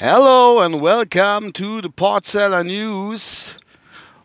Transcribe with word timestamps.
Hello 0.00 0.60
and 0.60 0.80
welcome 0.80 1.52
to 1.54 1.82
the 1.82 1.88
Portseller 1.88 2.62
News. 2.62 3.56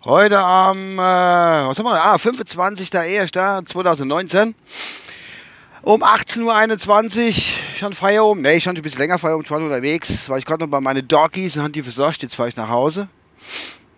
Heute 0.06 0.38
am, 0.38 1.00
äh, 1.00 1.68
was 1.68 1.80
haben 1.80 1.86
wir, 1.86 2.00
ah, 2.00 2.14
25.01.2019 2.14 4.54
um 5.82 6.04
18.21 6.04 7.26
Uhr, 7.26 7.34
schon 7.76 7.94
Feierabend, 7.94 8.44
ne, 8.44 8.54
ich 8.54 8.62
stand 8.62 8.78
ein 8.78 8.84
bisschen 8.84 9.00
länger 9.00 9.18
Feierabend, 9.18 9.48
ich 9.48 9.52
war 9.52 9.60
unterwegs, 9.60 10.30
war 10.30 10.38
ich 10.38 10.46
gerade 10.46 10.64
noch 10.64 10.70
bei 10.70 10.80
meinen 10.80 11.08
Doggies 11.08 11.58
und 11.58 11.64
haben 11.64 11.72
die 11.72 11.82
versorgt, 11.82 12.22
jetzt 12.22 12.36
fahre 12.36 12.50
ich 12.50 12.56
nach 12.56 12.70
Hause. 12.70 13.08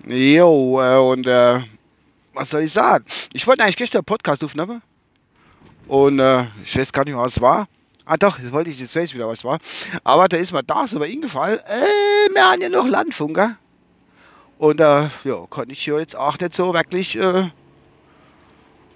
Jo, 0.07 0.81
äh, 0.81 0.97
und 0.97 1.27
äh, 1.27 1.59
was 2.33 2.51
soll 2.51 2.61
ich 2.61 2.71
sagen? 2.71 3.03
Ich 3.33 3.45
wollte 3.45 3.63
eigentlich 3.63 3.75
gestern 3.75 4.05
Podcast 4.05 4.41
aufnehmen 4.45 4.81
und 5.89 6.19
äh, 6.19 6.45
ich 6.63 6.77
weiß 6.77 6.93
gar 6.93 7.03
nicht, 7.03 7.17
was 7.17 7.33
es 7.33 7.41
war. 7.41 7.67
Ah 8.05 8.17
doch, 8.17 8.39
das 8.39 8.51
wollte 8.51 8.69
ich, 8.69 8.79
jetzt 8.79 8.95
weiß 8.95 9.15
wieder, 9.15 9.27
was 9.27 9.43
war. 9.43 9.57
Aber 10.03 10.27
da 10.27 10.37
ist 10.37 10.53
mir 10.53 10.61
über 10.61 11.07
ihn 11.07 11.21
gefallen. 11.21 11.59
Äh, 11.65 12.33
wir 12.33 12.43
haben 12.43 12.61
ja 12.61 12.69
noch 12.69 12.87
Landfunker. 12.87 13.57
Und 14.59 14.79
äh, 14.79 15.09
ja, 15.23 15.45
kann 15.49 15.69
ich 15.69 15.81
hier 15.81 15.99
jetzt 15.99 16.15
auch 16.15 16.37
nicht 16.37 16.53
so 16.53 16.73
wirklich 16.73 17.17
äh, 17.17 17.49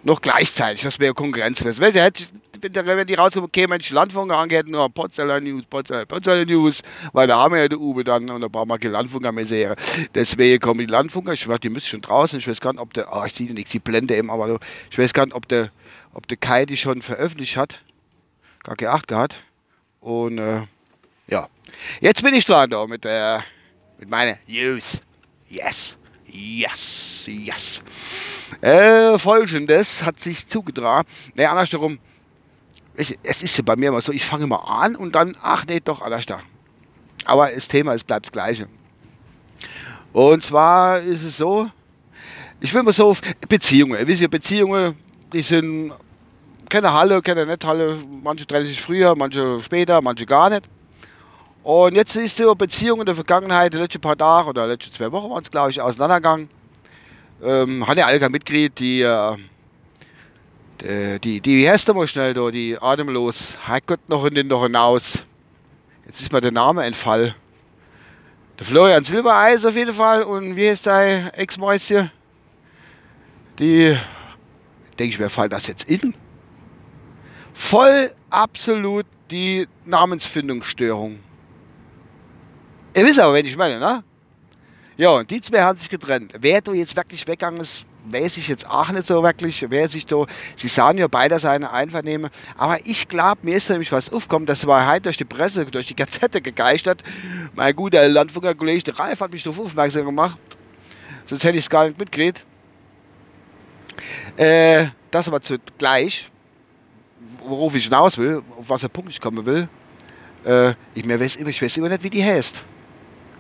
noch 0.03 0.22
gleichzeitig. 0.22 0.84
Das 0.84 1.00
wäre 1.00 1.16
Konkurrenz 1.16 1.59
gewesen. 1.59 1.81
Wenn, 1.81 1.94
hätte, 1.94 2.26
wenn 2.62 3.08
die 3.08 3.16
rausgekommen 3.16 3.52
käme, 3.52 3.70
Mensch, 3.70 3.90
Landfunker 3.90 4.38
angehört, 4.38 4.67
nur 4.67 4.88
Potzeller 4.90 5.41
News, 5.41 5.66
Potzeller, 5.66 6.05
Potzeller 6.05 6.45
News, 6.45 6.81
weil 7.12 7.28
da 7.28 7.39
haben 7.39 7.55
wir 7.55 7.62
ja 7.62 7.67
die 7.67 7.78
Uwe 7.78 8.03
dann 8.03 8.30
und 8.30 8.41
da 8.41 8.48
brauchen 8.48 8.70
wir 8.70 8.78
keine 8.78 8.94
Landfunker 8.94 9.31
mehr 9.31 9.48
sehen. 9.48 9.73
Deswegen 10.14 10.59
kommen 10.59 10.80
die 10.80 10.86
Landfunker, 10.86 11.34
ich 11.34 11.48
weiß, 11.48 11.59
die 11.62 11.70
müssen 11.70 11.88
schon 11.88 12.02
draußen, 12.02 12.38
ich 12.38 12.48
weiß 12.48 12.62
gar 12.62 12.73
nicht, 12.73 12.81
ob 12.81 12.94
der, 12.94 13.12
oh, 13.12 13.23
ich 13.25 13.34
sehe 13.34 13.52
nichts, 13.52 13.72
die 13.72 13.80
Blende 13.80 14.16
eben, 14.16 14.30
aber 14.30 14.59
ich 14.91 14.97
weiß 15.00 15.14
gar 15.14 15.25
nicht, 15.25 15.36
ob 15.36 15.47
der, 15.47 15.72
ob 16.14 16.28
der 16.28 16.38
Kai 16.38 16.66
die 16.66 16.78
schon 16.78 17.02
veröffentlicht 17.02 17.58
hat 17.58 17.80
gar 18.70 18.75
keine 18.75 18.92
Acht 18.92 19.08
gehabt. 19.08 19.39
Und 20.00 20.38
äh, 20.38 20.62
ja, 21.28 21.48
jetzt 22.02 22.23
bin 22.23 22.34
ich 22.34 22.45
dran 22.45 22.70
da 22.70 22.86
mit, 22.86 23.06
äh, 23.06 23.39
mit 23.98 24.09
meiner 24.09 24.38
News. 24.48 25.02
Yes, 25.50 25.98
yes, 26.28 27.25
yes. 27.28 27.81
Äh, 28.62 29.17
Folgendes 29.17 30.03
hat 30.06 30.20
sich 30.20 30.47
zugetragen. 30.47 31.08
Ne, 31.36 31.50
andersherum. 31.50 32.00
Es, 32.95 33.12
ist 33.12 33.58
ja 33.58 33.64
bei 33.64 33.78
mir 33.78 33.90
immer 33.90 34.02
so, 34.02 34.12
ich 34.12 34.25
fange 34.25 34.45
mal 34.45 34.58
an 34.58 34.95
und 34.95 35.16
dann, 35.16 35.36
ach 35.42 35.66
nee, 35.66 35.80
doch, 35.80 36.02
alles 36.02 36.25
da. 36.25 36.42
Aber 37.23 37.50
das 37.50 37.67
Thema 37.67 37.94
ist, 37.94 38.06
bleibt 38.06 38.25
das 38.25 38.31
gleiche. 38.31 38.67
Und 40.12 40.44
zwar 40.44 41.00
ist 41.00 41.23
es 41.23 41.38
so, 41.38 41.70
ich 42.59 42.73
will 42.73 42.84
mal 42.84 42.92
so 42.92 43.12
auf 43.12 43.22
Beziehungen. 43.47 43.97
Ihr 43.97 44.06
wisst 44.06 44.22
ja, 44.22 44.28
Beziehungen, 44.28 44.95
die 45.31 45.42
sind 45.42 45.94
keine 46.70 46.94
Halle, 46.94 47.22
keine 47.22 47.45
Netthalle. 47.45 47.98
Manche 48.23 48.45
trennen 48.45 48.66
sich 48.66 48.81
früher, 48.81 49.16
manche 49.16 49.62
später, 49.62 50.02
manche 50.02 50.25
gar 50.25 50.50
nicht. 50.50 50.70
Und 51.64 51.95
jetzt 51.95 52.16
ist 52.16 52.39
die 52.39 52.45
Beziehung 52.58 53.02
in 53.02 53.06
der 53.06 53.16
Vergangenheit, 53.16 53.73
die 53.73 53.78
letzten 53.78 54.02
paar 54.02 54.17
Tage 54.17 54.50
oder 54.50 54.64
die 54.64 54.72
letzten 54.72 54.92
zwei 54.92 55.12
Wochen 55.12 55.30
waren 55.30 55.42
es, 55.42 55.52
glaube 55.52 55.72
ich, 55.72 55.81
auseinandergegangen. 55.81 56.50
Ähm, 57.44 57.88
hat 57.88 57.97
ja 57.97 58.17
kein 58.17 58.31
Mitglied, 58.31 58.80
die, 58.80 59.02
äh, 59.02 59.38
die, 61.20 61.42
die, 61.42 61.58
wie 61.58 61.70
heißt 61.70 61.88
der 61.88 61.95
mal 61.95 62.08
schnell 62.08 62.34
da, 62.34 62.50
die 62.52 62.78
atemlos, 62.80 63.58
Herrgott 63.66 64.08
noch 64.08 64.23
in 64.25 64.36
den 64.36 64.47
noch 64.47 64.64
hinaus. 64.64 65.25
Jetzt 66.06 66.22
ist 66.22 66.31
mir 66.31 66.42
der 66.42 66.52
Name 66.52 66.86
entfall. 66.86 67.36
Der 68.58 68.66
Florian 68.66 69.03
Silbereis 69.03 69.66
auf 69.66 69.75
jeden 69.75 69.94
Fall 69.94 70.23
und 70.23 70.56
wie 70.56 70.70
heißt 70.70 70.88
dein 70.88 71.30
Ex-Mäuschen? 71.34 72.12
Die, 73.58 73.95
denke 74.97 75.14
ich 75.14 75.20
mir, 75.20 75.30
fallen 75.30 75.50
das 75.50 75.67
jetzt 75.67 75.90
in? 75.90 76.14
Voll 77.59 78.12
absolut 78.30 79.06
die 79.30 79.68
Namensfindungsstörung. 79.86 81.20
Ihr 82.96 83.06
wisst 83.06 83.20
aber, 83.20 83.34
wen 83.34 83.46
ich 83.46 83.58
meine, 83.58 83.80
ne? 83.80 84.03
Ja, 84.97 85.12
und 85.12 85.30
die 85.30 85.42
zwei 85.42 85.62
haben 85.62 85.78
sich 85.78 85.90
getrennt. 85.90 86.34
Wer 86.40 86.62
da 86.62 86.72
jetzt 86.72 86.96
wirklich 86.96 87.28
weggegangen 87.28 87.62
ist, 87.62 87.86
weiß 88.06 88.38
ich 88.38 88.48
jetzt 88.48 88.68
auch 88.68 88.90
nicht 88.90 89.06
so 89.06 89.22
wirklich. 89.22 89.66
Wer 89.69 89.88
sich 89.88 90.06
da, 90.06 90.25
sie 90.58 90.68
sahen 90.68 90.98
ja 90.98 91.08
beide 91.08 91.38
seine 91.38 91.72
Einvernehmen. 91.72 92.31
Aber 92.58 92.80
ich 92.86 93.08
glaube, 93.08 93.42
mir 93.44 93.58
ist 93.58 93.69
nämlich 93.69 93.92
was 93.92 94.12
aufgekommen. 94.12 94.46
Das 94.46 94.66
war 94.66 94.88
halt 94.88 95.06
durch 95.06 95.18
die 95.18 95.25
Presse, 95.25 95.66
durch 95.66 95.86
die 95.86 95.96
Gazette 95.96 96.42
gegeistert. 96.42 97.03
Mein 97.53 97.75
guter 97.75 98.08
Landfunker 98.08 98.56
Kollege, 98.56 98.84
der 98.84 99.00
Ralf, 99.00 99.19
hat 99.19 99.31
mich 99.31 99.44
darauf 99.44 99.59
aufmerksam 99.59 100.06
gemacht. 100.06 100.38
Sonst 101.28 101.44
hätte 101.44 101.58
ich 101.58 101.66
es 101.66 101.69
gar 101.69 101.86
nicht 101.86 102.00
mitgekriegt. 102.00 102.46
Äh, 104.38 104.88
das 105.12 105.28
aber 105.28 105.42
zugleich 105.42 106.31
worauf 107.44 107.75
ich 107.75 107.83
hinaus 107.85 108.17
will, 108.17 108.41
auf 108.57 108.69
was 108.69 108.81
der 108.81 108.89
Punkt 108.89 109.11
ich 109.11 109.22
kommen 109.22 109.45
will, 109.45 109.67
äh, 110.45 110.73
ich, 110.94 111.05
mir 111.05 111.19
weiß, 111.19 111.38
ich 111.38 111.61
weiß 111.61 111.77
immer 111.77 111.89
nicht, 111.89 112.03
wie 112.03 112.09
die 112.09 112.23
heißt. 112.23 112.63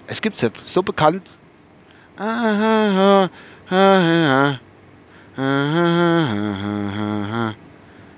Es 0.07 0.21
gibt 0.21 0.35
es 0.35 0.43
nicht. 0.43 0.67
So 0.67 0.81
bekannt. 0.81 1.29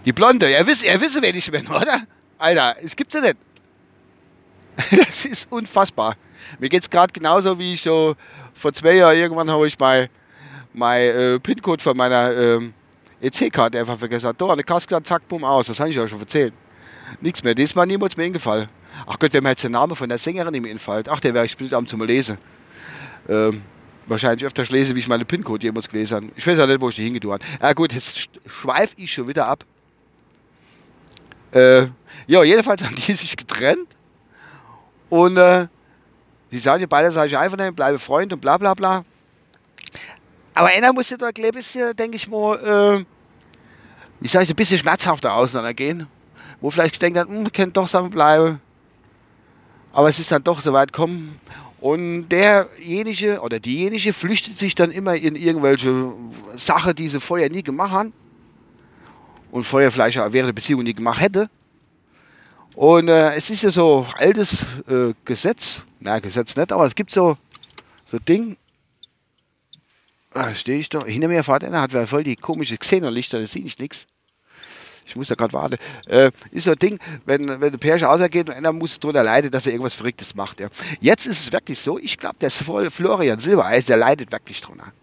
Die 0.05 0.13
Blonde, 0.13 0.51
er 0.51 0.65
wisst, 0.65 0.83
er 0.83 0.99
wisst, 0.99 1.21
wer 1.21 1.35
ich 1.35 1.51
bin, 1.51 1.67
oder? 1.67 2.07
Alter, 2.37 2.75
es 2.81 2.95
gibt 2.95 3.11
sie 3.11 3.21
nicht. 3.21 3.37
Das 4.91 5.25
ist 5.25 5.51
unfassbar. 5.51 6.15
Mir 6.59 6.69
geht 6.69 6.81
es 6.81 6.89
gerade 6.89 7.13
genauso, 7.13 7.59
wie 7.59 7.73
ich 7.73 7.81
so 7.81 8.15
vor 8.53 8.73
zwei 8.73 8.93
Jahren 8.93 9.17
irgendwann 9.17 9.49
habe 9.49 9.67
ich 9.67 9.77
mein, 9.77 10.09
mein 10.73 11.01
äh, 11.01 11.39
PIN-Code 11.39 11.83
von 11.83 11.95
meiner 11.95 12.35
ähm, 12.35 12.73
EC-Karte 13.21 13.79
einfach 13.79 13.97
vergessen 13.97 14.27
hat. 14.27 14.41
Da, 14.41 14.49
eine 14.49 14.63
Kaskade, 14.63 15.03
zack, 15.03 15.27
bumm, 15.27 15.43
aus. 15.43 15.67
Das 15.67 15.79
habe 15.79 15.89
ich 15.89 15.99
euch 15.99 16.09
schon 16.09 16.19
erzählt. 16.19 16.53
Nichts 17.19 17.43
mehr. 17.43 17.55
Diesmal 17.55 17.85
niemals 17.85 18.17
mehr 18.17 18.25
eingefallen. 18.25 18.67
Ach 19.05 19.17
Gott, 19.19 19.33
wenn 19.33 19.43
mir 19.43 19.49
jetzt 19.49 19.63
der 19.63 19.69
Name 19.69 19.95
von 19.95 20.09
der 20.09 20.17
Sängerin 20.17 20.61
mehr 20.61 20.71
einfällt. 20.71 21.09
Ach, 21.09 21.19
der 21.19 21.33
wäre 21.33 21.45
ich 21.45 21.55
bestimmt 21.55 21.89
zum 21.89 22.03
Lesen. 22.03 22.37
Ähm, 23.29 23.61
wahrscheinlich 24.07 24.45
öfter 24.45 24.63
lese, 24.63 24.95
wie 24.95 24.99
ich 24.99 25.07
meine 25.07 25.25
PIN-Code 25.25 25.63
jemals 25.63 25.87
gelesen 25.87 26.15
habe. 26.15 26.27
Ich 26.35 26.45
weiß 26.45 26.59
auch 26.59 26.67
nicht, 26.67 26.81
wo 26.81 26.89
ich 26.89 26.95
die 26.95 27.03
hingetan 27.03 27.31
habe. 27.31 27.43
Ja 27.61 27.73
gut, 27.73 27.93
jetzt 27.93 28.29
schweife 28.45 28.93
ich 28.97 29.13
schon 29.13 29.27
wieder 29.27 29.47
ab. 29.47 29.63
Äh, 31.53 31.87
ja, 32.27 32.43
jedenfalls 32.43 32.83
haben 32.85 32.95
die 32.95 33.13
sich 33.13 33.35
getrennt. 33.35 33.87
Und 35.09 35.37
äh, 35.37 35.67
sie 36.49 36.59
sagen 36.59 36.81
ja 36.81 36.87
beide, 36.87 37.11
sage 37.11 37.27
ich 37.27 37.37
einfach 37.37 37.71
bleibe 37.73 37.99
Freund 37.99 38.33
und 38.33 38.39
bla 38.39 38.57
bla 38.57 38.73
bla. 38.73 39.03
Aber 40.53 40.67
einer 40.67 40.93
musste 40.93 41.17
da, 41.17 41.31
glaube 41.31 41.59
ich, 41.59 41.77
denke 41.97 42.15
ich 42.15 42.27
mal, 42.27 42.99
äh, 42.99 43.05
ich 44.21 44.31
sage 44.31 44.47
ein 44.47 44.55
bisschen 44.55 44.77
schmerzhafter 44.77 45.33
auseinandergehen. 45.33 46.07
Wo 46.59 46.69
vielleicht 46.69 47.01
hat, 47.01 47.27
hm, 47.27 47.51
könnte 47.51 47.73
doch 47.73 47.85
zusammenbleiben. 47.85 48.59
Aber 49.93 50.09
es 50.09 50.19
ist 50.19 50.31
dann 50.31 50.43
doch 50.43 50.61
so 50.61 50.73
weit 50.73 50.93
gekommen. 50.93 51.39
Und 51.79 52.29
derjenige 52.29 53.41
oder 53.41 53.59
diejenige 53.59 54.13
flüchtet 54.13 54.57
sich 54.57 54.75
dann 54.75 54.91
immer 54.91 55.15
in 55.15 55.35
irgendwelche 55.35 56.13
Sachen, 56.55 56.93
die 56.93 57.07
sie 57.07 57.19
vorher 57.19 57.49
nie 57.49 57.63
gemacht 57.63 57.91
haben. 57.91 58.13
Und 59.51 59.63
vorher 59.63 59.91
vielleicht 59.91 60.19
auch 60.19 60.31
während 60.31 60.49
der 60.49 60.53
Beziehung 60.53 60.83
nie 60.83 60.93
gemacht 60.93 61.19
hätte. 61.19 61.49
Und 62.75 63.09
äh, 63.09 63.33
es 63.33 63.49
ist 63.49 63.63
ja 63.63 63.71
so 63.71 64.05
altes 64.17 64.65
äh, 64.87 65.13
Gesetz. 65.25 65.81
Na, 65.99 66.19
Gesetz 66.19 66.55
nicht, 66.55 66.71
aber 66.71 66.85
es 66.85 66.95
gibt 66.95 67.11
so, 67.11 67.37
so 68.05 68.19
Ding, 68.19 68.55
Ah, 70.33 70.53
stehe 70.53 70.79
ich 70.79 70.89
da. 70.89 71.03
Hinter 71.03 71.27
mir 71.27 71.43
fährt 71.43 71.63
einer, 71.63 71.81
hat 71.81 71.91
voll 72.07 72.23
die 72.23 72.35
komische 72.35 72.77
Xenerlichter, 72.77 73.39
da 73.39 73.45
sehe 73.45 73.63
ich 73.63 73.77
nichts. 73.77 74.07
Ich 75.05 75.15
muss 75.15 75.27
da 75.27 75.35
gerade 75.35 75.51
warten. 75.53 75.77
Äh, 76.07 76.31
ist 76.51 76.65
so 76.65 76.71
ein 76.71 76.79
Ding, 76.79 76.99
wenn, 77.25 77.47
wenn 77.59 77.71
der 77.71 77.77
Pärchen 77.77 78.07
ausgeht 78.07 78.49
und 78.49 78.55
einer 78.55 78.71
muss 78.71 78.99
drunter 78.99 79.23
leiden, 79.23 79.51
dass 79.51 79.65
er 79.65 79.73
irgendwas 79.73 79.93
Verrücktes 79.93 80.35
macht. 80.35 80.59
Ja. 80.59 80.69
Jetzt 81.01 81.25
ist 81.25 81.39
es 81.41 81.51
wirklich 81.51 81.79
so, 81.79 81.97
ich 81.97 82.17
glaube, 82.17 82.37
der 82.39 82.49
Florian 82.49 83.39
Silbereis, 83.39 83.85
der 83.85 83.97
leidet 83.97 84.31
wirklich 84.31 84.61
drunter. 84.61 84.93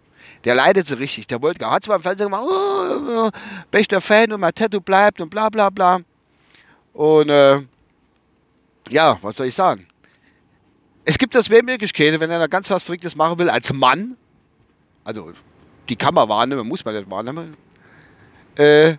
Der 0.45 0.55
leidet 0.55 0.87
so 0.87 0.95
richtig. 0.95 1.27
Der 1.27 1.43
wollte, 1.43 1.69
hat 1.69 1.85
zwar 1.85 1.97
im 1.97 2.03
Fernsehen 2.03 2.27
gemacht, 2.27 2.47
oh, 2.49 3.27
oh, 3.27 3.31
bester 3.71 4.01
Fan 4.01 4.33
und 4.33 4.41
mein 4.41 4.55
Tattoo 4.55 4.81
bleibt 4.81 5.21
und 5.21 5.29
bla 5.29 5.49
bla 5.51 5.69
bla. 5.69 6.01
Und 6.93 7.29
äh, 7.29 7.61
ja, 8.89 9.19
was 9.21 9.37
soll 9.37 9.49
ich 9.49 9.55
sagen? 9.55 9.87
Es 11.05 11.19
gibt 11.19 11.35
das 11.35 11.47
zwei 11.47 11.63
Möglichkeiten, 11.63 12.21
wenn 12.21 12.31
einer 12.31 12.49
ganz 12.49 12.71
was 12.71 12.83
Verrücktes 12.83 13.17
machen 13.17 13.39
will 13.39 13.51
als 13.51 13.73
Mann, 13.73 14.17
also 15.09 15.33
die 15.89 15.97
kann 15.97 16.13
man 16.13 16.29
wahrnehmen, 16.29 16.69
muss 16.69 16.85
man 16.85 16.95
nicht 16.95 17.11
wahrnehmen. 17.11 17.57
Äh, 18.57 18.97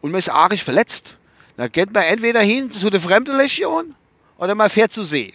und 0.00 0.12
man 0.12 0.20
ist 0.20 0.28
arisch 0.28 0.62
verletzt. 0.62 1.16
Dann 1.56 1.72
geht 1.72 1.92
man 1.92 2.04
entweder 2.04 2.40
hin 2.40 2.70
zu 2.70 2.88
der 2.88 3.00
Fremdenlegion 3.00 3.96
oder 4.38 4.54
man 4.54 4.70
fährt 4.70 4.92
zu 4.92 5.02
See. 5.02 5.34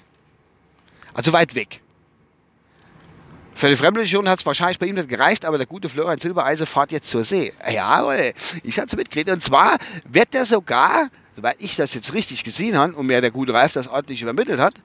Also 1.13 1.33
weit 1.33 1.53
weg. 1.53 1.81
Für 3.55 3.67
die 3.67 3.75
Fremdenlegion 3.75 4.29
hat 4.29 4.39
es 4.39 4.45
wahrscheinlich 4.45 4.79
bei 4.79 4.85
ihm 4.85 4.95
nicht 4.95 5.09
gereicht, 5.09 5.43
aber 5.43 5.57
der 5.57 5.67
gute 5.67 5.89
Florian 5.89 6.17
Silbereise 6.17 6.65
fährt 6.65 6.93
jetzt 6.93 7.09
zur 7.09 7.25
See. 7.25 7.51
Ja, 7.69 8.09
ich 8.63 8.79
hatte 8.79 8.87
es 8.87 8.95
mitgekriegt. 8.95 9.29
Und 9.31 9.43
zwar 9.43 9.79
wird 10.05 10.33
der 10.33 10.45
sogar, 10.45 11.09
soweit 11.35 11.57
ich 11.59 11.75
das 11.75 11.93
jetzt 11.93 12.13
richtig 12.13 12.45
gesehen 12.45 12.77
habe 12.77 12.93
und 12.93 13.05
mir 13.05 13.19
der 13.19 13.31
gute 13.31 13.53
Ralf 13.53 13.73
das 13.73 13.89
ordentlich 13.89 14.21
übermittelt 14.21 14.61
hat, 14.61 14.75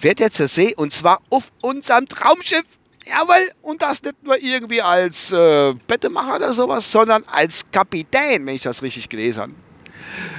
wird 0.00 0.18
er 0.18 0.30
zur 0.30 0.48
See 0.48 0.74
und 0.74 0.94
zwar 0.94 1.20
auf 1.28 1.52
unserem 1.60 2.08
Traumschiff. 2.08 2.64
Jawohl, 3.06 3.50
und 3.62 3.82
das 3.82 4.02
nicht 4.02 4.22
nur 4.22 4.40
irgendwie 4.40 4.80
als 4.80 5.32
äh, 5.32 5.74
Bettemacher 5.86 6.36
oder 6.36 6.52
sowas, 6.52 6.90
sondern 6.90 7.24
als 7.24 7.64
Kapitän, 7.72 8.46
wenn 8.46 8.54
ich 8.54 8.62
das 8.62 8.82
richtig 8.82 9.08
gelesen 9.08 9.42
habe. 9.42 9.52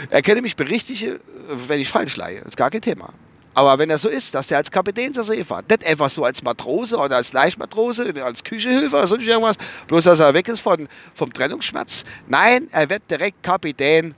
Er 0.09 0.21
kenne 0.21 0.41
mich 0.41 0.55
berichtige, 0.55 1.19
wenn 1.67 1.79
ich 1.79 1.89
falsch 1.89 2.15
leihe. 2.15 2.39
Das 2.39 2.49
ist 2.49 2.57
gar 2.57 2.69
kein 2.69 2.81
Thema. 2.81 3.13
Aber 3.55 3.77
wenn 3.77 3.89
er 3.89 3.97
so 3.97 4.09
ist, 4.09 4.33
dass 4.33 4.49
er 4.49 4.57
als 4.57 4.71
Kapitän 4.71 5.13
zur 5.13 5.23
See 5.23 5.43
fährt, 5.43 5.69
nicht 5.69 5.85
einfach 5.85 6.09
so 6.09 6.25
als 6.25 6.41
Matrose 6.41 6.97
oder 6.97 7.17
als 7.17 7.33
Leichtmatrose, 7.33 8.13
als 8.23 8.43
Küchehilfe 8.43 8.95
oder 8.95 9.07
sonst 9.07 9.27
irgendwas, 9.27 9.55
bloß 9.87 10.05
dass 10.05 10.19
er 10.19 10.33
weg 10.33 10.47
ist 10.47 10.59
von, 10.59 10.87
vom 11.13 11.31
Trennungsschmerz. 11.31 12.03
Nein, 12.27 12.67
er 12.71 12.89
wird 12.89 13.03
direkt 13.09 13.43
Kapitän 13.43 14.15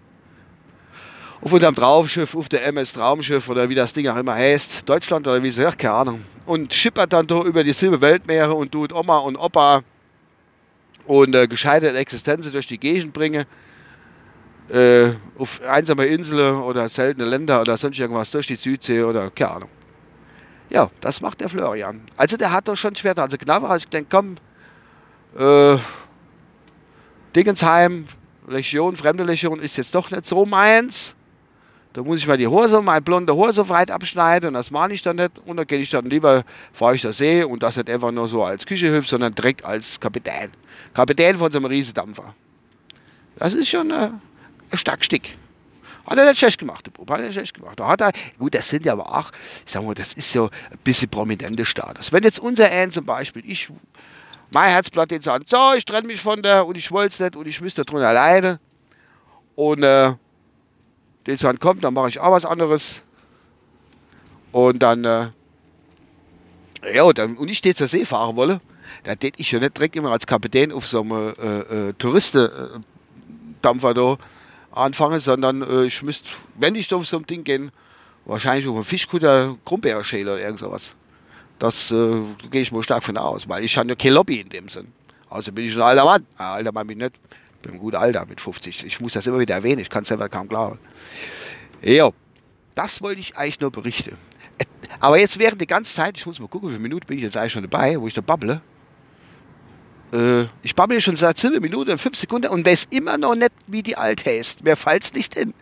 auf 1.42 1.52
unserem 1.52 1.76
Traumschiff, 1.76 2.34
auf 2.36 2.48
der 2.48 2.66
MS 2.66 2.94
Traumschiff 2.94 3.50
oder 3.50 3.68
wie 3.68 3.76
das 3.76 3.92
Ding 3.92 4.08
auch 4.08 4.16
immer 4.16 4.36
heißt, 4.36 4.88
Deutschland 4.88 5.28
oder 5.28 5.44
wie 5.44 5.50
es 5.50 5.60
heißt, 5.60 5.78
keine 5.78 5.94
Ahnung. 5.94 6.35
Und 6.46 6.74
schippert 6.74 7.14
dann 7.14 7.28
da 7.28 7.42
über 7.42 7.64
die 7.64 7.74
Silberweltmeere 7.74 8.54
und 8.54 8.72
tut 8.72 8.94
Oma 8.94 9.18
und 9.18 9.36
Opa 9.36 9.84
und 11.06 11.34
äh, 11.36 11.48
gescheiterte 11.48 11.98
Existenzen 11.98 12.52
durch 12.52 12.68
die 12.68 12.80
Gegend 12.80 13.14
bringen 13.14 13.46
äh, 14.70 15.12
auf 15.38 15.62
einsame 15.62 16.06
Inseln 16.06 16.56
oder 16.58 16.90
seltene 16.90 17.28
Länder 17.28 17.62
oder 17.62 17.78
sonst 17.78 18.00
irgendwas 18.00 18.32
durch 18.32 18.48
die 18.48 18.56
Südsee 18.56 19.04
oder 19.04 19.30
keine 19.30 19.52
Ahnung. 19.52 19.70
Ja, 20.70 20.90
das 21.02 21.22
macht 21.22 21.42
der 21.42 21.50
Florian. 21.50 22.02
Also 22.18 22.38
der 22.38 22.52
hat 22.52 22.68
doch 22.68 22.76
schon 22.76 22.96
schwer. 22.96 23.18
Also 23.18 23.38
Knapper 23.38 23.70
hat 23.70 23.82
ich 23.82 23.90
gedacht, 23.90 24.08
komm, 24.10 24.36
äh, 25.38 25.78
Dingensheim, 27.36 28.06
Legion, 28.48 28.96
fremde 28.96 29.24
Legion 29.24 29.60
ist 29.60 29.78
jetzt 29.78 29.94
doch 29.94 30.10
nicht 30.10 30.26
so 30.26 30.46
meins. 30.46 31.15
Da 31.96 32.04
muss 32.04 32.18
ich 32.20 32.28
mal 32.28 32.36
die 32.36 32.46
Hose, 32.46 32.82
meine 32.82 33.02
blonde 33.02 33.34
Hose 33.34 33.70
weit 33.70 33.90
abschneiden 33.90 34.50
und 34.50 34.56
das 34.56 34.70
mache 34.70 34.92
ich 34.92 35.02
dann 35.02 35.16
nicht. 35.16 35.40
Und 35.46 35.56
dann 35.56 35.66
gehe 35.66 35.80
ich 35.80 35.90
dann 35.90 36.04
lieber, 36.04 36.44
fahre 36.74 36.96
ich 36.96 37.02
der 37.02 37.14
See 37.14 37.42
und 37.42 37.64
das 37.64 37.78
nicht 37.78 37.90
einfach 37.90 38.12
nur 38.12 38.28
so 38.28 38.44
als 38.44 38.66
Küchehilfe, 38.66 39.08
sondern 39.08 39.34
direkt 39.34 39.64
als 39.64 39.98
Kapitän. 39.98 40.52
Kapitän 40.94 41.38
von 41.38 41.50
so 41.50 41.58
einem 41.58 41.68
Riesendampfer. 41.68 42.36
Das 43.38 43.54
ist 43.54 43.70
schon 43.70 43.92
äh, 43.92 44.10
ein 44.72 44.78
starkes 44.78 45.06
Stück. 45.06 45.22
Hat 46.06 46.18
er 46.18 46.28
nicht 46.28 46.38
schlecht 46.38 46.60
gemacht, 46.60 46.86
der 46.86 46.92
Bub, 46.92 47.10
hat 47.10 47.20
er 47.20 47.28
nicht 47.28 47.36
schlecht 47.36 47.54
gemacht. 47.54 47.80
Da 47.80 47.88
hat 47.88 48.02
er, 48.02 48.12
gut, 48.38 48.54
das 48.54 48.68
sind 48.68 48.86
ja 48.86 48.92
aber 48.92 49.18
auch, 49.18 49.32
ich 49.66 49.72
sag 49.72 49.82
mal, 49.82 49.96
das 49.96 50.12
ist 50.12 50.30
so 50.30 50.50
ein 50.50 50.78
bisschen 50.84 51.10
prominente 51.10 51.64
Status. 51.64 52.12
Wenn 52.12 52.24
jetzt 52.24 52.40
unser 52.40 52.70
Ann 52.70 52.92
zum 52.92 53.06
Beispiel, 53.06 53.42
ich, 53.50 53.70
mein 54.52 54.72
Herzblatt 54.72 55.12
jetzt 55.12 55.24
sagt, 55.24 55.50
so, 55.50 55.74
ich 55.78 55.86
trenne 55.86 56.08
mich 56.08 56.20
von 56.20 56.42
der 56.42 56.66
und 56.66 56.76
ich 56.76 56.92
wollte 56.92 57.14
es 57.14 57.20
nicht 57.22 57.38
und 57.38 57.48
ich 57.48 57.62
müsste 57.62 57.86
drunter 57.86 58.10
alleine 58.10 58.60
und 59.56 59.82
äh, 59.82 60.12
den 61.28 61.38
dann 61.38 61.60
kommt, 61.60 61.84
dann 61.84 61.94
mache 61.94 62.10
ich 62.10 62.20
auch 62.20 62.32
was 62.32 62.46
anderes 62.46 63.02
und 64.52 64.80
dann, 64.80 65.04
äh, 65.04 65.28
ja, 66.94 67.12
dann, 67.14 67.38
und 67.38 67.50
ich 67.50 67.62
den 67.62 67.76
zur 67.76 67.88
See 67.88 68.06
fahren 68.06 68.36
wolle, 68.36 68.62
dann 69.04 69.18
hätte 69.20 69.42
ich 69.42 69.52
ja 69.52 69.60
nicht 69.60 69.78
direkt 69.78 69.96
immer 69.96 70.12
als 70.12 70.28
Kapitän 70.28 70.72
auf 70.72 70.88
so 70.88 71.02
einem 71.02 71.34
äh, 71.38 71.90
äh, 71.90 71.94
Touristendampfer 71.94 73.94
da 73.94 74.18
anfangen, 74.72 75.20
sondern 75.20 75.62
äh, 75.62 75.86
ich 75.86 76.02
müsste, 76.04 76.30
wenn 76.58 76.76
ich 76.76 76.88
da 76.88 76.98
auf 76.98 77.08
so 77.08 77.18
ein 77.18 77.26
Ding 77.26 77.44
gehe, 77.44 77.72
wahrscheinlich 78.26 78.68
auf 78.68 78.76
einen 78.76 78.84
Fischkutter 78.84 79.56
Krummbeerschäler 79.66 80.34
oder 80.34 80.42
irgend 80.42 80.60
sowas. 80.60 80.96
Das 81.60 81.92
äh, 81.92 82.22
gehe 82.52 82.62
ich 82.62 82.72
mal 82.72 82.84
stark 82.84 83.04
von 83.04 83.18
aus, 83.18 83.48
weil 83.48 83.64
ich 83.64 83.78
habe 83.78 83.90
ja 83.90 83.96
kein 83.96 84.14
Lobby 84.14 84.42
in 84.42 84.50
dem 84.50 84.70
Sinn. 84.70 84.88
Also 85.30 85.52
bin 85.52 85.66
ich 85.66 85.76
ein 85.76 85.82
alter 85.82 86.06
Mann. 86.06 86.26
Ja, 86.38 86.54
alter 86.54 86.72
Mann 86.72 86.88
bin 86.88 87.00
ich 87.00 87.04
nicht. 87.04 87.16
Ein 87.68 87.80
guter 87.80 88.00
Alter 88.00 88.26
mit 88.26 88.42
50. 88.42 88.86
Ich 88.86 89.00
muss 89.00 89.14
das 89.14 89.28
immer 89.28 89.40
wieder 89.40 89.56
erwähnen, 89.56 89.80
ich 89.80 89.90
kann 89.90 90.04
es 90.04 90.10
selber 90.10 90.30
kaum 90.30 90.48
glauben. 90.48 90.80
Ja, 91.82 92.12
das 92.76 93.02
wollte 93.02 93.20
ich 93.20 93.38
eigentlich 93.38 93.60
nur 93.60 93.72
berichten. 93.72 94.18
Aber 95.00 95.18
jetzt 95.18 95.40
während 95.40 95.62
die 95.62 95.68
ganze 95.68 95.94
Zeit, 95.94 96.18
ich 96.18 96.26
muss 96.26 96.40
mal 96.40 96.48
gucken, 96.48 96.70
wie 96.70 96.74
viele 96.74 96.84
Minuten 96.84 97.08
bin 97.08 97.18
ich 97.18 97.24
jetzt 97.24 97.38
eigentlich 97.38 97.54
schon 97.54 97.68
dabei, 97.68 98.00
wo 98.00 98.08
ich 98.08 98.14
da 98.14 98.22
babble. 98.22 98.62
Äh, 100.14 100.44
ich 100.64 100.76
babbel 100.76 101.02
schon 101.02 101.16
seit 101.16 101.38
7 101.38 101.62
Minuten 101.62 101.92
und 101.92 101.98
5 101.98 102.16
Sekunden 102.16 102.48
und 102.48 102.66
weiß 102.66 102.88
immer 102.92 103.18
noch 103.18 103.36
nicht, 103.36 103.52
wie 103.68 103.84
die 103.84 103.98
alt 103.98 104.26
heißt. 104.26 104.64
Mir 104.64 104.76
fällt 104.76 105.04
es 105.04 105.14
nicht 105.14 105.34
hin. 105.34 105.54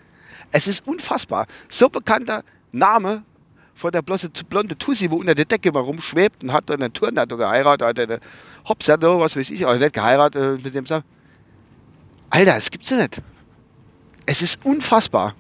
Es 0.52 0.68
ist 0.68 0.86
unfassbar. 0.88 1.48
So 1.70 1.90
bekannter 1.90 2.44
Name 2.72 3.24
von 3.76 3.92
der 3.92 4.02
bloße, 4.02 4.30
blonde 4.50 4.78
Tussi, 4.78 5.10
wo 5.10 5.16
unter 5.16 5.34
der 5.34 5.46
Decke 5.46 5.72
mal 5.72 5.80
rumschwebt 5.80 6.44
und 6.44 6.54
hat 6.54 6.70
dann 6.70 6.82
einen 6.82 6.94
Turner 6.94 7.26
geheiratet, 7.26 7.88
hat 7.88 8.00
eine 8.00 8.20
Hopser, 8.68 9.02
was 9.02 9.36
weiß 9.36 9.50
ich, 9.50 9.66
aber 9.66 9.78
nicht 9.78 9.94
geheiratet 9.94 10.60
äh, 10.60 10.64
mit 10.64 10.76
dem 10.76 10.86
Sa 10.86 11.04
Alter, 12.34 12.56
das 12.56 12.72
gibt's 12.72 12.90
ja 12.90 12.98
nicht. 12.98 13.22
Es 14.26 14.42
ist 14.42 14.66
unfassbar. 14.66 15.36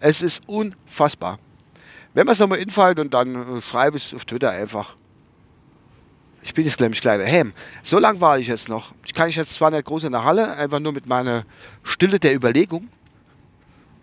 Es 0.00 0.22
ist 0.22 0.42
unfassbar. 0.48 1.38
Wenn 2.14 2.26
man 2.26 2.32
es 2.32 2.40
nochmal 2.40 2.58
infällt 2.58 2.98
und 2.98 3.14
dann 3.14 3.58
äh, 3.58 3.62
schreibe 3.62 3.96
ich 3.96 4.06
es 4.06 4.14
auf 4.14 4.24
Twitter 4.24 4.50
einfach. 4.50 4.96
Ich 6.42 6.52
bin 6.52 6.64
jetzt 6.64 6.80
nämlich 6.80 7.00
kleiner 7.00 7.22
Häm. 7.22 7.52
So 7.84 8.00
lang 8.00 8.20
war 8.20 8.40
ich 8.40 8.48
jetzt 8.48 8.68
noch. 8.68 8.92
Ich 9.06 9.14
kann 9.14 9.28
ich 9.28 9.36
jetzt 9.36 9.54
zwar 9.54 9.70
nicht 9.70 9.84
groß 9.84 10.02
in 10.02 10.10
der 10.10 10.24
Halle, 10.24 10.56
einfach 10.56 10.80
nur 10.80 10.92
mit 10.92 11.06
meiner 11.06 11.44
Stille 11.84 12.18
der 12.18 12.34
Überlegung. 12.34 12.88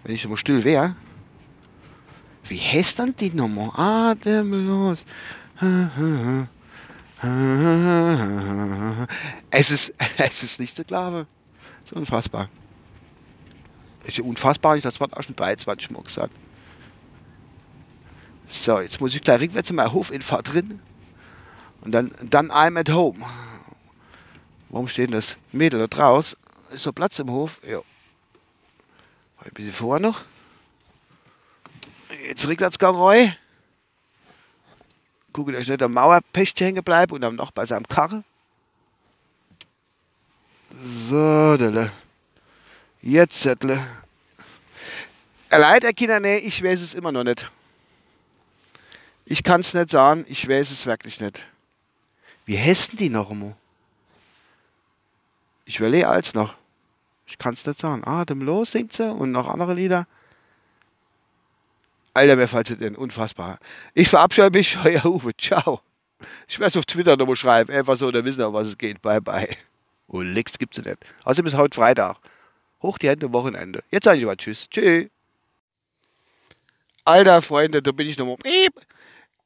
Wenn 0.06 0.16
ich 0.16 0.24
immer 0.24 0.38
still 0.38 0.64
wäre. 0.64 0.96
Wie 2.46 2.58
heißt 2.58 3.00
dann 3.00 3.18
die 3.18 3.32
Nummer? 3.32 3.78
Atemlos. 3.78 5.04
Es 9.50 9.72
ist, 9.72 9.94
es 10.18 10.44
ist 10.44 10.60
nicht 10.60 10.76
so 10.76 10.84
Es 11.88 11.94
ist 11.94 11.98
unfassbar. 11.98 12.50
Es 14.04 14.20
ist 14.20 14.20
unfassbar, 14.20 14.76
ich 14.76 14.84
das 14.84 15.00
Wort 15.00 15.16
auch 15.16 15.24
schon 15.24 15.38
23 15.38 15.90
Mal 15.92 16.04
gesagt. 16.04 16.34
So, 18.50 18.82
jetzt 18.82 19.00
muss 19.00 19.16
ich 19.16 19.22
gleich 19.22 19.40
rückwärts 19.40 19.70
in 19.70 19.78
meinen 19.78 19.94
Hofinfahrt 19.94 20.52
drin. 20.52 20.82
Und 21.80 21.94
dann, 21.94 22.12
dann 22.22 22.52
I'm 22.52 22.78
at 22.78 22.90
home. 22.90 23.26
Warum 24.68 24.90
steht 24.90 25.14
das 25.14 25.38
Mädel 25.54 25.80
da 25.80 25.88
draußen? 25.88 26.38
Ist 26.72 26.84
so 26.84 26.92
Platz 26.92 27.20
im 27.20 27.32
Hof? 27.32 27.62
Ja. 27.66 27.80
Ein 29.40 29.52
bisschen 29.54 29.72
vor 29.72 30.00
noch. 30.02 30.24
Jetzt 32.28 32.46
Rückwärtsgang 32.50 32.98
rein. 32.98 33.38
Guckt 35.32 35.56
euch 35.56 35.70
nicht 35.70 35.82
am 35.82 35.94
Mauerpecht 35.94 36.60
hängen 36.60 36.84
bleibt 36.84 37.14
und 37.14 37.22
dann 37.22 37.36
noch 37.36 37.52
bei 37.52 37.66
seinem 37.66 37.88
Karre. 37.88 38.26
So, 41.08 41.56
dele. 41.56 41.90
Jetzt, 43.02 43.40
Zettle. 43.40 43.82
Leider, 45.50 45.94
Kinder, 45.94 46.20
nee, 46.20 46.36
ich 46.40 46.62
weiß 46.62 46.82
es 46.82 46.94
immer 46.94 47.14
noch 47.14 47.24
nicht. 47.24 47.50
Ich 49.24 49.42
kann 49.42 49.62
es 49.62 49.74
nicht 49.74 49.90
sagen, 49.90 50.26
ich 50.28 50.50
weiß 50.50 50.70
es 50.70 50.86
wirklich 50.86 51.22
nicht. 51.22 51.42
Wie 52.46 52.60
heißen 52.60 52.98
die 52.98 53.08
noch 53.08 53.32
immer? 53.32 53.56
Ich 55.64 55.80
eh 55.80 56.04
als 56.04 56.34
noch. 56.34 56.56
Ich 57.26 57.38
kann 57.38 57.54
es 57.54 57.66
nicht 57.66 57.80
sagen. 57.80 58.06
Atemlos 58.06 58.72
singt 58.72 58.92
sie 58.92 59.10
und 59.10 59.32
noch 59.32 59.48
andere 59.48 59.76
Lieder. 59.76 60.08
Alter, 62.16 62.36
mir 62.36 62.50
fällt 62.50 62.70
es 62.70 62.80
denn 62.80 62.98
unfassbar. 62.98 63.60
Ich 63.94 64.10
verabscheue 64.10 64.50
mich, 64.50 64.78
euer 64.84 65.06
Uwe. 65.06 65.32
Ciao. 65.38 65.80
Ich 66.50 66.60
werde 66.60 66.68
es 66.68 66.78
auf 66.78 66.86
Twitter 66.86 67.16
nochmal 67.16 67.38
schreiben. 67.38 67.72
Einfach 67.72 67.96
so, 67.96 68.12
da 68.12 68.26
wissen 68.26 68.40
wir, 68.40 68.52
was 68.52 68.68
es 68.68 68.78
geht. 68.78 69.02
Bye, 69.02 69.22
bye. 69.22 69.56
Und 70.08 70.20
oh, 70.20 70.22
Licks 70.22 70.58
gibt 70.58 70.78
es 70.78 70.86
nicht. 70.86 70.98
Außerdem 71.24 71.48
ist 71.48 71.58
heute 71.58 71.76
Freitag. 71.76 72.18
Hoch 72.82 72.98
die 72.98 73.10
Hände, 73.10 73.32
Wochenende. 73.34 73.84
Jetzt 73.92 74.06
sage 74.06 74.20
ich 74.20 74.26
mal 74.26 74.38
Tschüss. 74.38 74.70
Tschüss. 74.70 75.08
Alter, 77.04 77.42
Freunde, 77.42 77.82
da 77.82 77.92
bin 77.92 78.08
ich 78.08 78.18
nochmal 78.18 78.38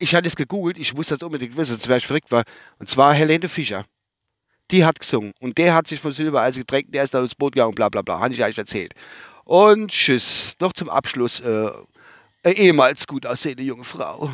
ich 0.02 0.16
hatte 0.16 0.28
es 0.28 0.36
gegoogelt, 0.36 0.78
ich 0.78 0.98
wusste 0.98 1.16
das 1.16 1.24
unbedingt 1.24 1.56
wissen, 1.56 1.74
sonst 1.74 1.88
wäre 1.88 1.98
ich 1.98 2.08
verrückt 2.08 2.32
war. 2.32 2.44
Und 2.80 2.90
zwar 2.90 3.14
Helene 3.14 3.48
Fischer. 3.48 3.86
Die 4.72 4.84
hat 4.84 5.00
gesungen. 5.00 5.34
Und 5.40 5.58
der 5.58 5.76
hat 5.76 5.88
sich 5.88 6.00
von 6.00 6.12
Silbereis 6.12 6.56
getränkt, 6.56 6.94
der 6.94 7.04
ist 7.04 7.14
da 7.14 7.22
ins 7.22 7.36
Boot 7.36 7.54
gegangen, 7.54 7.76
bla 7.76 7.90
bla 7.90 8.02
bla. 8.02 8.20
Habe 8.20 8.34
ich 8.34 8.44
eigentlich 8.44 8.58
erzählt. 8.58 8.94
Und 9.44 9.92
tschüss. 9.92 10.56
Noch 10.60 10.74
zum 10.74 10.90
Abschluss. 10.90 11.40
Äh, 11.42 11.72
ehemals 12.44 13.06
gut 13.06 13.26
aussehende 13.26 13.64
junge 13.64 13.84
Frau. 13.84 14.32